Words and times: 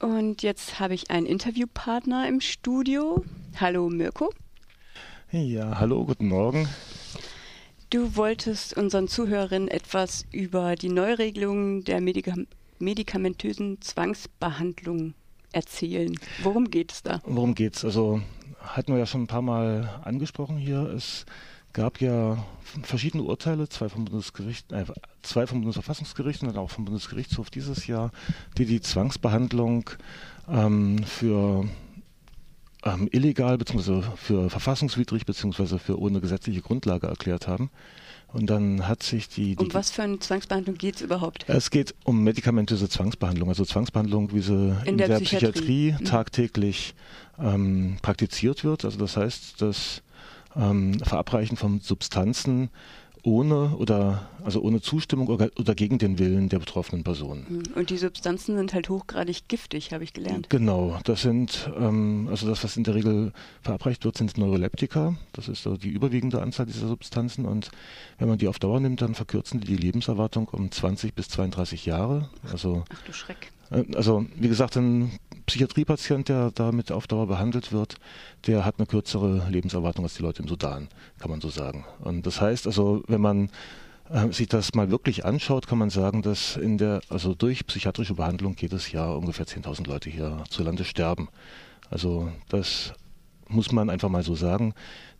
Und 0.00 0.42
jetzt 0.42 0.80
habe 0.80 0.94
ich 0.94 1.10
einen 1.10 1.26
Interviewpartner 1.26 2.26
im 2.26 2.40
Studio. 2.40 3.22
Hallo 3.60 3.90
Mirko. 3.90 4.32
Ja, 5.30 5.78
hallo, 5.78 6.06
guten 6.06 6.26
Morgen. 6.28 6.68
Du 7.90 8.16
wolltest 8.16 8.74
unseren 8.78 9.08
Zuhörerinnen 9.08 9.68
etwas 9.68 10.24
über 10.32 10.74
die 10.74 10.88
Neuregelung 10.88 11.84
der 11.84 12.00
Medika 12.00 12.34
medikamentösen 12.78 13.82
Zwangsbehandlung 13.82 15.12
erzählen. 15.52 16.18
Worum 16.42 16.70
geht 16.70 16.92
es 16.92 17.02
da? 17.02 17.20
Worum 17.26 17.54
geht 17.54 17.76
es? 17.76 17.84
Also 17.84 18.22
hatten 18.58 18.92
wir 18.92 18.98
ja 19.00 19.06
schon 19.06 19.24
ein 19.24 19.26
paar 19.26 19.42
Mal 19.42 20.00
angesprochen 20.02 20.56
hier. 20.56 20.80
Es 20.96 21.26
gab 21.72 22.00
ja 22.00 22.44
verschiedene 22.82 23.22
Urteile, 23.22 23.68
zwei 23.68 23.88
vom 23.88 24.04
Bundesgericht, 24.04 24.72
äh, 24.72 24.84
zwei 25.22 25.46
vom 25.46 25.60
Bundesverfassungsgericht 25.60 26.42
und 26.42 26.48
dann 26.48 26.58
auch 26.58 26.70
vom 26.70 26.84
Bundesgerichtshof 26.84 27.50
dieses 27.50 27.86
Jahr, 27.86 28.12
die 28.58 28.64
die 28.64 28.80
Zwangsbehandlung 28.80 29.90
ähm, 30.48 31.04
für 31.04 31.68
ähm, 32.84 33.08
illegal 33.12 33.58
bzw. 33.58 34.02
für 34.16 34.50
verfassungswidrig 34.50 35.26
bzw. 35.26 35.78
für 35.78 35.98
ohne 35.98 36.20
gesetzliche 36.20 36.62
Grundlage 36.62 37.06
erklärt 37.06 37.46
haben. 37.46 37.70
Und 38.32 38.48
dann 38.48 38.86
hat 38.86 39.02
sich 39.02 39.28
die, 39.28 39.56
die 39.56 39.64
Um 39.64 39.74
was 39.74 39.90
für 39.90 40.04
eine 40.04 40.20
Zwangsbehandlung 40.20 40.76
geht 40.76 40.96
es 40.96 41.02
überhaupt? 41.02 41.48
Es 41.48 41.70
geht 41.70 41.96
um 42.04 42.22
medikamentöse 42.22 42.88
Zwangsbehandlung, 42.88 43.48
also 43.48 43.64
Zwangsbehandlung, 43.64 44.32
wie 44.32 44.40
sie 44.40 44.54
in, 44.54 44.86
in 44.86 44.98
der, 44.98 45.08
der, 45.08 45.16
Psychiatrie, 45.16 45.90
Psychiatrie 45.90 45.92
mhm. 45.92 46.04
tagtäglich 46.04 46.94
ähm, 47.40 47.96
praktiziert 48.02 48.62
wird. 48.62 48.84
Also 48.84 48.98
das 48.98 49.16
heißt, 49.16 49.60
das 49.60 50.02
ähm, 50.56 50.98
Verabreichen 51.00 51.56
von 51.56 51.80
Substanzen 51.80 52.70
ohne 53.22 53.76
oder 53.76 54.28
also 54.44 54.62
ohne 54.62 54.80
Zustimmung 54.80 55.28
oder, 55.28 55.74
gegen 55.74 55.98
den 55.98 56.18
Willen 56.18 56.48
der 56.48 56.58
betroffenen 56.58 57.04
Person. 57.04 57.44
Hm. 57.46 57.62
Und 57.74 57.90
die 57.90 57.98
Substanzen 57.98 58.56
sind 58.56 58.72
halt 58.72 58.88
hochgradig 58.88 59.48
giftig, 59.48 59.92
habe 59.92 60.04
ich 60.04 60.12
gelernt. 60.12 60.48
Genau, 60.48 60.98
das 61.04 61.22
sind 61.22 61.70
ähm, 61.78 62.28
also 62.30 62.48
das, 62.48 62.64
was 62.64 62.76
in 62.76 62.84
der 62.84 62.94
Regel 62.94 63.32
verabreicht 63.62 64.04
wird, 64.04 64.16
sind 64.16 64.38
Neuroleptika. 64.38 65.16
Das 65.32 65.48
ist 65.48 65.62
so 65.62 65.76
die 65.76 65.90
überwiegende 65.90 66.40
Anzahl 66.40 66.66
dieser 66.66 66.88
Substanzen 66.88 67.44
und 67.44 67.70
wenn 68.18 68.28
man 68.28 68.38
die 68.38 68.48
auf 68.48 68.58
Dauer 68.58 68.80
nimmt, 68.80 69.02
dann 69.02 69.14
verkürzen 69.14 69.60
die 69.60 69.66
die 69.66 69.76
Lebenserwartung 69.76 70.48
um 70.48 70.70
20 70.70 71.14
bis 71.14 71.28
32 71.28 71.86
Jahre. 71.86 72.30
Also 72.50 72.84
Ach 72.92 73.02
du 73.02 73.12
Schreck. 73.12 73.52
Äh, 73.70 73.84
also 73.94 74.26
wie 74.36 74.48
gesagt, 74.48 74.76
ein 74.76 75.12
Psychiatriepatient, 75.46 76.28
der 76.28 76.50
damit 76.52 76.92
auf 76.92 77.06
Dauer 77.06 77.26
behandelt 77.26 77.72
wird, 77.72 77.96
der 78.46 78.64
hat 78.64 78.76
eine 78.78 78.86
kürzere 78.86 79.48
Lebenserwartung 79.50 80.04
als 80.04 80.14
die 80.14 80.22
Leute 80.22 80.42
im 80.42 80.48
Sudan, 80.48 80.88
kann 81.18 81.30
man 81.30 81.40
so 81.40 81.48
sagen. 81.48 81.84
Und 82.00 82.26
das 82.26 82.40
heißt 82.40 82.66
also, 82.66 83.02
wenn 83.08 83.20
man 83.20 83.50
äh, 84.10 84.30
sich 84.32 84.48
das 84.48 84.74
mal 84.74 84.90
wirklich 84.90 85.24
anschaut, 85.24 85.66
kann 85.66 85.78
man 85.78 85.90
sagen, 85.90 86.22
dass 86.22 86.56
in 86.56 86.78
der, 86.78 87.00
also 87.08 87.34
durch 87.34 87.66
psychiatrische 87.66 88.14
Behandlung 88.14 88.56
jedes 88.58 88.92
Jahr 88.92 89.16
ungefähr 89.16 89.46
10.000 89.46 89.86
Leute 89.88 90.10
hierzulande 90.10 90.84
sterben. 90.84 91.28
Also 91.90 92.30
das 92.48 92.92
muss 93.48 93.72
man 93.72 93.90
einfach 93.90 94.08
mal 94.08 94.22
so 94.22 94.34
sagen, 94.34 94.74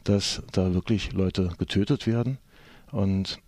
dass 0.05 0.43
da 0.53 0.73
wirklich 0.73 1.13
Leute 1.13 1.51
getötet 1.59 2.07
werden. 2.07 2.39
Und 2.93 3.39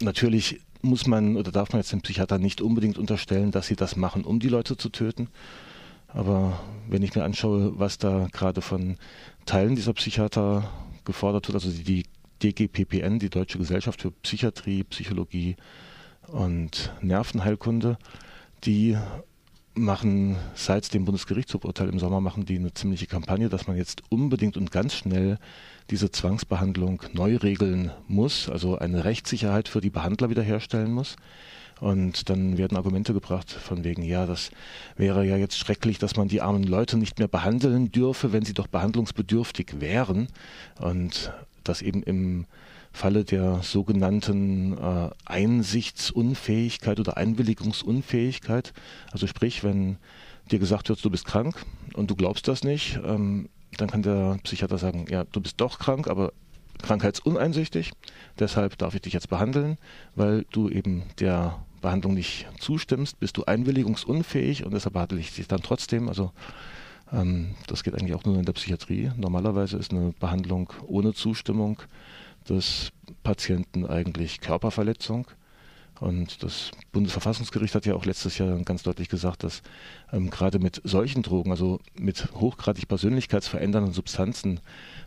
natürlich 0.00 0.60
muss 0.82 1.06
man 1.06 1.36
oder 1.36 1.50
darf 1.50 1.72
man 1.72 1.80
jetzt 1.80 1.92
den 1.92 2.02
Psychiater 2.02 2.38
nicht 2.38 2.60
unbedingt 2.60 2.98
unterstellen, 2.98 3.50
dass 3.50 3.66
sie 3.66 3.76
das 3.76 3.96
machen, 3.96 4.24
um 4.24 4.40
die 4.40 4.48
Leute 4.48 4.76
zu 4.76 4.88
töten. 4.88 5.28
Aber 6.08 6.60
wenn 6.88 7.02
ich 7.02 7.14
mir 7.14 7.24
anschaue, 7.24 7.78
was 7.78 7.98
da 7.98 8.28
gerade 8.32 8.62
von 8.62 8.96
Teilen 9.44 9.76
dieser 9.76 9.92
Psychiater 9.92 10.70
gefordert 11.04 11.48
wird, 11.48 11.56
also 11.56 11.70
die 11.70 12.04
DGPPN, 12.42 13.18
die 13.18 13.30
Deutsche 13.30 13.58
Gesellschaft 13.58 14.02
für 14.02 14.10
Psychiatrie, 14.10 14.84
Psychologie 14.84 15.56
und 16.28 16.92
Nervenheilkunde, 17.02 17.98
die 18.64 18.96
machen 19.78 20.36
seit 20.54 20.92
dem 20.94 21.04
Bundesgerichtshofurteil 21.04 21.88
im 21.88 21.98
Sommer 21.98 22.20
machen 22.20 22.44
die 22.44 22.56
eine 22.56 22.74
ziemliche 22.74 23.06
Kampagne, 23.06 23.48
dass 23.48 23.66
man 23.66 23.76
jetzt 23.76 24.02
unbedingt 24.08 24.56
und 24.56 24.70
ganz 24.70 24.94
schnell 24.94 25.38
diese 25.90 26.10
Zwangsbehandlung 26.10 27.02
neu 27.12 27.36
regeln 27.36 27.90
muss, 28.06 28.48
also 28.48 28.78
eine 28.78 29.04
Rechtssicherheit 29.04 29.68
für 29.68 29.80
die 29.80 29.90
Behandler 29.90 30.30
wiederherstellen 30.30 30.92
muss. 30.92 31.16
Und 31.80 32.28
dann 32.28 32.58
werden 32.58 32.76
Argumente 32.76 33.14
gebracht 33.14 33.50
von 33.50 33.84
wegen, 33.84 34.02
ja, 34.02 34.26
das 34.26 34.50
wäre 34.96 35.24
ja 35.24 35.36
jetzt 35.36 35.56
schrecklich, 35.56 35.98
dass 35.98 36.16
man 36.16 36.28
die 36.28 36.40
armen 36.40 36.64
Leute 36.64 36.98
nicht 36.98 37.18
mehr 37.18 37.28
behandeln 37.28 37.92
dürfe, 37.92 38.32
wenn 38.32 38.44
sie 38.44 38.54
doch 38.54 38.66
behandlungsbedürftig 38.66 39.80
wären. 39.80 40.28
Und 40.80 41.32
das 41.62 41.82
eben 41.82 42.02
im 42.02 42.46
Falle 42.92 43.24
der 43.24 43.60
sogenannten 43.62 44.76
äh, 44.76 45.10
Einsichtsunfähigkeit 45.24 46.98
oder 47.00 47.16
Einwilligungsunfähigkeit. 47.16 48.72
Also 49.12 49.26
sprich, 49.26 49.62
wenn 49.62 49.98
dir 50.50 50.58
gesagt 50.58 50.88
wird, 50.88 51.04
du 51.04 51.10
bist 51.10 51.26
krank 51.26 51.56
und 51.94 52.10
du 52.10 52.16
glaubst 52.16 52.48
das 52.48 52.64
nicht, 52.64 52.98
ähm, 53.04 53.48
dann 53.76 53.88
kann 53.88 54.02
der 54.02 54.38
Psychiater 54.42 54.78
sagen, 54.78 55.06
ja, 55.10 55.24
du 55.24 55.40
bist 55.40 55.60
doch 55.60 55.78
krank, 55.78 56.08
aber 56.08 56.32
krankheitsuneinsichtig, 56.82 57.92
deshalb 58.38 58.78
darf 58.78 58.94
ich 58.94 59.02
dich 59.02 59.12
jetzt 59.12 59.28
behandeln, 59.28 59.78
weil 60.14 60.44
du 60.52 60.68
eben 60.68 61.02
der 61.18 61.58
Behandlung 61.80 62.14
nicht 62.14 62.46
zustimmst, 62.58 63.20
bist 63.20 63.36
du 63.36 63.44
einwilligungsunfähig 63.44 64.64
und 64.64 64.72
deshalb 64.72 64.94
behandle 64.94 65.20
ich 65.20 65.34
dich 65.34 65.48
dann 65.48 65.62
trotzdem. 65.62 66.08
Also 66.08 66.32
ähm, 67.12 67.54
das 67.66 67.82
geht 67.82 67.94
eigentlich 67.94 68.14
auch 68.14 68.24
nur 68.24 68.36
in 68.36 68.44
der 68.44 68.52
Psychiatrie. 68.52 69.10
Normalerweise 69.16 69.76
ist 69.76 69.92
eine 69.92 70.12
Behandlung 70.18 70.72
ohne 70.86 71.14
Zustimmung 71.14 71.80
des 72.48 72.90
Patienten 73.22 73.86
eigentlich 73.86 74.40
Körperverletzung. 74.40 75.26
Und 76.00 76.42
das 76.44 76.70
Bundesverfassungsgericht 76.92 77.74
hat 77.74 77.84
ja 77.84 77.94
auch 77.94 78.04
letztes 78.04 78.38
Jahr 78.38 78.56
ganz 78.62 78.84
deutlich 78.84 79.08
gesagt, 79.08 79.42
dass 79.42 79.62
ähm, 80.12 80.30
gerade 80.30 80.60
mit 80.60 80.80
solchen 80.84 81.22
Drogen, 81.22 81.50
also 81.50 81.80
mit 81.98 82.28
hochgradig 82.34 82.86
persönlichkeitsverändernden 82.86 83.92
Substanzen, 83.92 84.60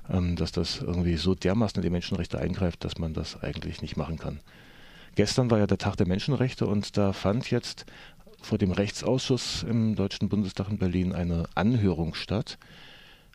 ähm, 0.10 0.36
dass 0.36 0.52
das 0.52 0.82
irgendwie 0.82 1.16
so 1.16 1.34
dermaßen 1.34 1.78
in 1.78 1.84
die 1.84 1.90
Menschenrechte 1.90 2.40
eingreift, 2.40 2.84
dass 2.84 2.98
man 2.98 3.14
das 3.14 3.42
eigentlich 3.42 3.82
nicht 3.82 3.96
machen 3.96 4.18
kann. 4.18 4.42
Gestern 5.16 5.50
war 5.50 5.60
ja 5.60 5.68
der 5.68 5.78
Tag 5.78 5.96
der 5.96 6.08
Menschenrechte 6.08 6.66
und 6.66 6.98
da 6.98 7.14
fand 7.14 7.50
jetzt 7.52 7.86
vor 8.42 8.58
dem 8.58 8.72
Rechtsausschuss 8.72 9.64
im 9.64 9.96
Deutschen 9.96 10.30
Bundestag 10.30 10.70
in 10.70 10.78
Berlin 10.78 11.14
eine 11.14 11.46
Anhörung 11.56 12.16
statt. 12.16 12.58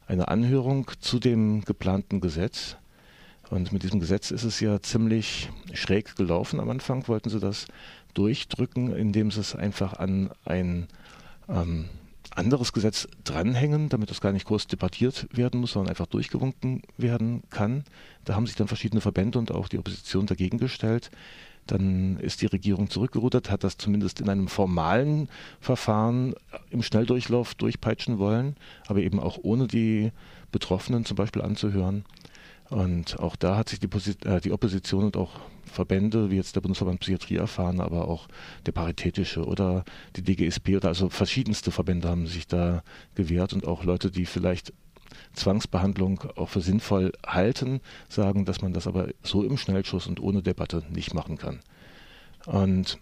Eine 0.06 0.28
Anhörung 0.28 0.90
zu 1.00 1.18
dem 1.18 1.64
geplanten 1.64 2.20
Gesetz. 2.20 2.76
Und 3.50 3.72
mit 3.72 3.82
diesem 3.82 4.00
Gesetz 4.00 4.30
ist 4.30 4.42
es 4.42 4.60
ja 4.60 4.80
ziemlich 4.82 5.50
schräg 5.72 6.16
gelaufen. 6.16 6.58
Am 6.58 6.70
Anfang 6.70 7.06
wollten 7.08 7.30
sie 7.30 7.40
das 7.40 7.66
durchdrücken, 8.14 8.94
indem 8.94 9.30
sie 9.30 9.40
es 9.40 9.54
einfach 9.54 9.94
an 9.94 10.30
ein 10.44 10.88
ähm, 11.48 11.86
anderes 12.34 12.72
Gesetz 12.72 13.06
dranhängen, 13.24 13.88
damit 13.88 14.10
das 14.10 14.20
gar 14.20 14.32
nicht 14.32 14.46
groß 14.46 14.66
debattiert 14.66 15.28
werden 15.32 15.60
muss, 15.60 15.72
sondern 15.72 15.90
einfach 15.90 16.06
durchgewunken 16.06 16.82
werden 16.96 17.42
kann. 17.50 17.84
Da 18.24 18.34
haben 18.34 18.46
sich 18.46 18.56
dann 18.56 18.68
verschiedene 18.68 19.00
Verbände 19.00 19.38
und 19.38 19.52
auch 19.52 19.68
die 19.68 19.78
Opposition 19.78 20.26
dagegen 20.26 20.58
gestellt. 20.58 21.10
Dann 21.66 22.18
ist 22.18 22.42
die 22.42 22.46
Regierung 22.46 22.90
zurückgerudert, 22.90 23.50
hat 23.50 23.64
das 23.64 23.76
zumindest 23.76 24.20
in 24.20 24.28
einem 24.28 24.48
formalen 24.48 25.28
Verfahren 25.60 26.34
im 26.70 26.82
Schnelldurchlauf 26.82 27.54
durchpeitschen 27.54 28.18
wollen, 28.18 28.56
aber 28.86 29.00
eben 29.00 29.18
auch 29.18 29.38
ohne 29.42 29.66
die 29.66 30.12
Betroffenen 30.52 31.04
zum 31.04 31.16
Beispiel 31.16 31.42
anzuhören. 31.42 32.04
Und 32.68 33.20
auch 33.20 33.36
da 33.36 33.56
hat 33.56 33.68
sich 33.68 33.78
die, 33.78 33.88
äh, 34.24 34.40
die 34.40 34.52
Opposition 34.52 35.04
und 35.04 35.16
auch 35.16 35.40
Verbände, 35.64 36.30
wie 36.30 36.36
jetzt 36.36 36.56
der 36.56 36.60
Bundesverband 36.60 37.00
Psychiatrie 37.00 37.36
erfahren, 37.36 37.80
aber 37.80 38.08
auch 38.08 38.28
der 38.64 38.72
Paritätische 38.72 39.44
oder 39.44 39.84
die 40.16 40.22
DGSP 40.22 40.76
oder 40.76 40.88
also 40.88 41.08
verschiedenste 41.08 41.70
Verbände 41.70 42.08
haben 42.08 42.26
sich 42.26 42.46
da 42.46 42.82
gewehrt 43.14 43.52
und 43.52 43.66
auch 43.66 43.84
Leute, 43.84 44.10
die 44.10 44.26
vielleicht 44.26 44.72
Zwangsbehandlung 45.34 46.22
auch 46.36 46.48
für 46.48 46.60
sinnvoll 46.60 47.12
halten, 47.24 47.80
sagen, 48.08 48.44
dass 48.44 48.62
man 48.62 48.72
das 48.72 48.86
aber 48.86 49.08
so 49.22 49.42
im 49.44 49.56
Schnellschuss 49.56 50.06
und 50.06 50.20
ohne 50.20 50.42
Debatte 50.42 50.82
nicht 50.90 51.14
machen 51.14 51.36
kann. 51.36 51.60
Und 52.46 52.98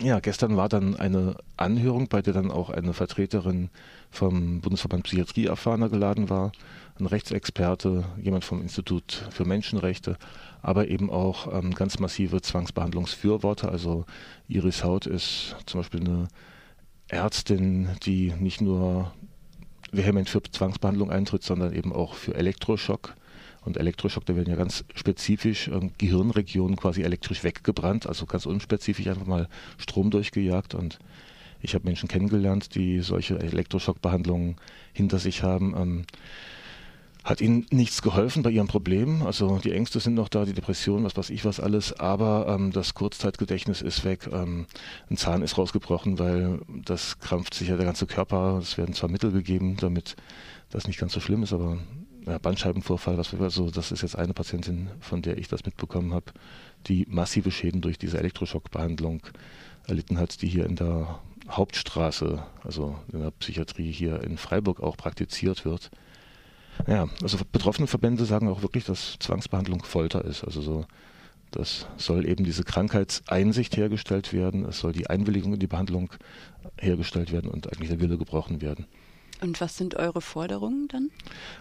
ja, 0.00 0.20
gestern 0.20 0.56
war 0.56 0.68
dann 0.68 0.96
eine 0.96 1.36
Anhörung, 1.56 2.08
bei 2.08 2.22
der 2.22 2.32
dann 2.32 2.50
auch 2.50 2.70
eine 2.70 2.92
Vertreterin 2.92 3.70
vom 4.10 4.60
Bundesverband 4.60 5.04
Psychiatrie 5.04 5.46
erfahrener 5.46 5.88
geladen 5.88 6.30
war, 6.30 6.52
ein 6.98 7.06
Rechtsexperte, 7.06 8.04
jemand 8.20 8.44
vom 8.44 8.62
Institut 8.62 9.26
für 9.30 9.44
Menschenrechte, 9.44 10.16
aber 10.62 10.88
eben 10.88 11.10
auch 11.10 11.52
ähm, 11.52 11.74
ganz 11.74 11.98
massive 11.98 12.40
Zwangsbehandlungsfürworter. 12.40 13.70
Also 13.70 14.04
Iris 14.48 14.84
Haut 14.84 15.06
ist 15.06 15.56
zum 15.66 15.80
Beispiel 15.80 16.00
eine 16.00 16.28
Ärztin, 17.08 17.88
die 18.04 18.32
nicht 18.38 18.60
nur 18.60 19.12
vehement 19.90 20.28
für 20.28 20.42
Zwangsbehandlung 20.42 21.10
eintritt, 21.10 21.42
sondern 21.42 21.72
eben 21.72 21.92
auch 21.92 22.14
für 22.14 22.34
Elektroschock. 22.34 23.14
Und 23.68 23.76
Elektroschock, 23.76 24.24
da 24.24 24.34
werden 24.34 24.48
ja 24.48 24.56
ganz 24.56 24.84
spezifisch 24.94 25.68
äh, 25.68 25.90
Gehirnregionen 25.98 26.76
quasi 26.76 27.02
elektrisch 27.02 27.44
weggebrannt, 27.44 28.06
also 28.06 28.24
ganz 28.24 28.46
unspezifisch 28.46 29.06
einfach 29.06 29.26
mal 29.26 29.46
Strom 29.76 30.10
durchgejagt. 30.10 30.74
Und 30.74 30.98
ich 31.60 31.74
habe 31.74 31.84
Menschen 31.84 32.08
kennengelernt, 32.08 32.74
die 32.74 33.00
solche 33.00 33.38
Elektroschockbehandlungen 33.38 34.56
hinter 34.94 35.18
sich 35.18 35.42
haben. 35.42 35.74
Ähm, 35.76 36.04
hat 37.24 37.42
ihnen 37.42 37.66
nichts 37.70 38.00
geholfen 38.00 38.42
bei 38.42 38.48
ihrem 38.48 38.68
Problem. 38.68 39.22
Also 39.22 39.58
die 39.58 39.72
Ängste 39.72 40.00
sind 40.00 40.14
noch 40.14 40.30
da, 40.30 40.46
die 40.46 40.54
Depression, 40.54 41.04
was 41.04 41.14
weiß 41.14 41.28
ich 41.28 41.44
was 41.44 41.60
alles, 41.60 41.92
aber 42.00 42.46
ähm, 42.48 42.72
das 42.72 42.94
Kurzzeitgedächtnis 42.94 43.82
ist 43.82 44.02
weg. 44.06 44.30
Ähm, 44.32 44.64
ein 45.10 45.18
Zahn 45.18 45.42
ist 45.42 45.58
rausgebrochen, 45.58 46.18
weil 46.18 46.60
das 46.68 47.18
krampft 47.18 47.52
sich 47.52 47.68
ja 47.68 47.76
der 47.76 47.84
ganze 47.84 48.06
Körper. 48.06 48.58
Es 48.62 48.78
werden 48.78 48.94
zwar 48.94 49.10
Mittel 49.10 49.30
gegeben, 49.30 49.76
damit 49.78 50.16
das 50.70 50.86
nicht 50.86 50.98
ganz 50.98 51.12
so 51.12 51.20
schlimm 51.20 51.42
ist, 51.42 51.52
aber 51.52 51.76
ja, 52.28 52.38
Bandscheibenvorfall, 52.38 53.16
was 53.16 53.34
also 53.34 53.70
das 53.70 53.92
ist 53.92 54.02
jetzt 54.02 54.16
eine 54.16 54.34
Patientin, 54.34 54.90
von 55.00 55.22
der 55.22 55.38
ich 55.38 55.48
das 55.48 55.64
mitbekommen 55.64 56.12
habe, 56.12 56.26
die 56.86 57.06
massive 57.08 57.50
Schäden 57.50 57.80
durch 57.80 57.98
diese 57.98 58.18
Elektroschockbehandlung 58.18 59.22
erlitten 59.86 60.18
hat, 60.18 60.42
die 60.42 60.48
hier 60.48 60.66
in 60.66 60.76
der 60.76 61.20
Hauptstraße, 61.48 62.42
also 62.62 62.98
in 63.12 63.20
der 63.20 63.30
Psychiatrie 63.30 63.90
hier 63.90 64.22
in 64.22 64.36
Freiburg 64.36 64.80
auch 64.80 64.96
praktiziert 64.96 65.64
wird. 65.64 65.90
Ja, 66.86 67.08
also 67.22 67.38
betroffene 67.50 67.86
Verbände 67.88 68.24
sagen 68.24 68.48
auch 68.48 68.62
wirklich, 68.62 68.84
dass 68.84 69.16
Zwangsbehandlung 69.18 69.82
Folter 69.82 70.24
ist. 70.24 70.44
Also 70.44 70.60
so, 70.60 70.86
das 71.50 71.86
soll 71.96 72.28
eben 72.28 72.44
diese 72.44 72.62
Krankheitseinsicht 72.62 73.76
hergestellt 73.76 74.32
werden, 74.32 74.66
es 74.66 74.78
soll 74.80 74.92
die 74.92 75.08
Einwilligung 75.08 75.54
in 75.54 75.60
die 75.60 75.66
Behandlung 75.66 76.10
hergestellt 76.78 77.32
werden 77.32 77.50
und 77.50 77.72
eigentlich 77.72 77.88
der 77.88 78.00
Wille 78.00 78.18
gebrochen 78.18 78.60
werden. 78.60 78.86
Und 79.40 79.60
was 79.60 79.76
sind 79.76 79.94
eure 79.94 80.20
Forderungen 80.20 80.88
dann? 80.88 81.10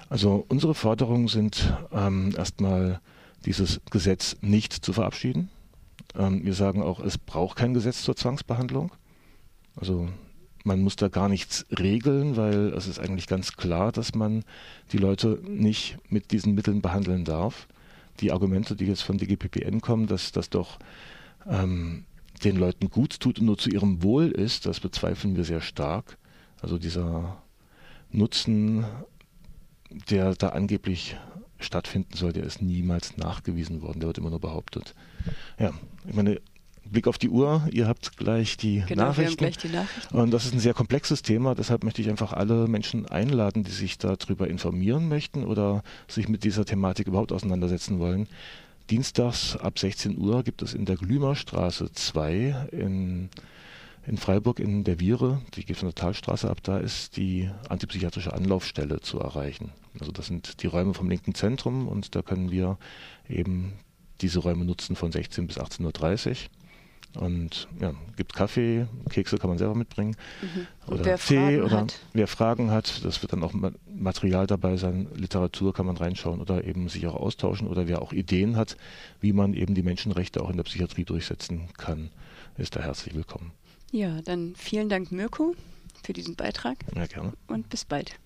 Also 0.10 0.46
unsere 0.50 0.74
Forderungen 0.74 1.28
sind 1.28 1.74
ähm, 1.92 2.34
erstmal 2.36 3.02
dieses 3.46 3.82
Gesetz 3.92 4.36
nicht 4.42 4.74
zu 4.74 4.94
verabschieden. 4.94 5.50
Ähm, 6.16 6.44
wir 6.44 6.54
sagen 6.54 6.82
auch, 6.82 7.00
es 7.00 7.18
braucht 7.18 7.58
kein 7.58 7.74
Gesetz 7.74 8.04
zur 8.04 8.16
Zwangsbehandlung. 8.16 8.92
Also 9.76 10.10
man 10.64 10.82
muss 10.82 10.96
da 10.96 11.08
gar 11.08 11.30
nichts 11.30 11.66
regeln, 11.80 12.36
weil 12.36 12.74
es 12.74 12.88
ist 12.88 13.00
eigentlich 13.00 13.28
ganz 13.28 13.54
klar, 13.54 13.92
dass 13.92 14.16
man 14.16 14.44
die 14.92 14.98
Leute 14.98 15.40
nicht 15.48 15.98
mit 16.10 16.32
diesen 16.32 16.56
Mitteln 16.56 16.82
behandeln 16.82 17.24
darf. 17.24 17.68
Die 18.20 18.32
Argumente, 18.32 18.76
die 18.76 18.86
jetzt 18.86 19.04
von 19.04 19.18
DGPPN 19.18 19.82
kommen, 19.82 20.08
dass 20.08 20.32
das 20.32 20.50
doch 20.50 20.80
ähm, 21.48 22.06
den 22.44 22.58
Leuten 22.58 22.90
gut 22.90 23.20
tut 23.20 23.40
und 23.40 23.46
nur 23.46 23.58
zu 23.58 23.70
ihrem 23.70 24.04
Wohl 24.04 24.30
ist, 24.32 24.66
das 24.66 24.80
bezweifeln 24.80 25.36
wir 25.36 25.44
sehr 25.44 25.62
stark. 25.62 26.18
Also 26.62 26.78
dieser 26.78 27.42
Nutzen, 28.12 28.86
der 30.10 30.34
da 30.36 30.50
angeblich 30.50 31.18
stattfinden 31.60 32.16
soll, 32.16 32.34
der 32.34 32.44
ist 32.44 32.62
niemals 32.62 33.18
nachgewiesen 33.18 33.82
worden, 33.82 34.00
der 34.00 34.08
wird 34.08 34.18
immer 34.18 34.30
nur 34.30 34.40
behauptet. 34.40 34.94
Ja, 35.60 35.74
ich 36.08 36.14
meine, 36.14 36.40
Blick 36.92 37.08
auf 37.08 37.18
die 37.18 37.30
Uhr, 37.30 37.68
ihr 37.72 37.88
habt 37.88 38.18
gleich 38.18 38.58
die, 38.58 38.84
genau, 38.88 39.06
Nachrichten. 39.06 39.38
Gleich 39.38 39.58
die 39.58 39.70
Nachrichten. 39.70 40.16
Und 40.16 40.32
das 40.32 40.46
ist 40.46 40.54
ein 40.54 40.60
sehr 40.60 40.74
komplexes 40.74 41.22
Thema, 41.22 41.56
deshalb 41.56 41.84
möchte 41.84 42.02
ich 42.02 42.10
einfach 42.10 42.34
alle 42.34 42.68
Menschen 42.68 43.06
einladen, 43.08 43.64
die 43.64 43.72
sich 43.72 43.98
darüber 43.98 44.48
informieren 44.48 45.10
möchten 45.10 45.44
oder 45.44 45.84
sich 46.08 46.30
mit 46.30 46.44
dieser 46.44 46.66
Thematik 46.66 47.08
überhaupt 47.08 47.32
auseinandersetzen 47.32 48.00
wollen. 48.00 48.28
Dienstags 48.90 49.58
ab 49.58 49.78
16 49.80 50.18
Uhr 50.18 50.44
gibt 50.44 50.62
es 50.62 50.74
in 50.74 50.86
der 50.86 50.96
Glümerstraße 50.96 51.92
2 51.92 52.70
in 52.72 53.30
in 54.08 54.18
Freiburg 54.18 54.60
in 54.60 54.86
der 54.86 55.00
Viere, 55.00 55.42
die 55.54 55.66
geht 55.66 55.78
von 55.78 55.90
der 55.90 55.96
Talstraße 55.96 56.50
ab, 56.50 56.64
da 56.64 56.78
ist 56.78 57.18
die 57.18 57.50
antipsychiatrische 57.68 58.34
Anlaufstelle 58.34 59.02
zu 59.02 59.20
erreichen. 59.20 59.72
Also 60.00 60.14
das 60.14 60.28
sind 60.28 60.64
die 60.64 60.68
Räume 60.68 60.94
vom 60.94 61.10
linken 61.10 61.36
Zentrum 61.36 61.88
und 61.90 62.16
da 62.16 62.22
können 62.22 62.50
wir 62.50 62.78
eben 63.28 63.74
diese 64.22 64.40
Räume 64.40 64.64
nutzen 64.64 64.96
von 64.96 65.12
16 65.12 65.48
bis 65.48 65.60
18.30 65.60 66.30
Uhr. 66.30 66.36
Und 67.22 67.68
ja, 67.82 67.94
gibt 68.16 68.34
Kaffee, 68.34 68.88
Kekse 69.10 69.38
kann 69.38 69.50
man 69.50 69.58
selber 69.58 69.76
mitbringen. 69.76 70.16
Mhm. 70.42 70.94
Oder 70.94 71.06
wer 71.06 71.18
Tee 71.18 71.36
Fragen 71.36 71.64
oder 71.64 71.78
hat. 71.82 72.00
wer 72.14 72.28
Fragen 72.28 72.72
hat, 72.72 73.04
das 73.04 73.22
wird 73.22 73.34
dann 73.34 73.44
auch 73.44 73.54
Material 73.94 74.48
dabei 74.48 74.78
sein, 74.78 75.08
Literatur 75.16 75.74
kann 75.74 75.86
man 75.86 75.98
reinschauen 75.98 76.40
oder 76.40 76.64
eben 76.64 76.88
sich 76.88 77.08
auch 77.08 77.16
austauschen 77.16 77.68
oder 77.68 77.88
wer 77.88 78.02
auch 78.02 78.14
Ideen 78.14 78.56
hat, 78.56 78.78
wie 79.20 79.34
man 79.34 79.54
eben 79.54 79.74
die 79.74 79.84
Menschenrechte 79.84 80.42
auch 80.42 80.50
in 80.50 80.58
der 80.58 80.64
Psychiatrie 80.64 81.06
durchsetzen 81.06 81.70
kann, 81.78 82.12
ist 82.58 82.76
da 82.76 82.82
herzlich 82.82 83.16
willkommen. 83.16 83.52
Ja, 83.92 84.22
dann 84.22 84.56
vielen 84.56 84.90
Dank, 84.90 85.12
Mirko, 85.12 85.56
für 86.04 86.14
diesen 86.14 86.36
Beitrag. 86.36 86.78
Ja, 86.96 87.06
gerne. 87.06 87.34
Und 87.48 87.70
bis 87.70 87.86
bald. 87.86 88.20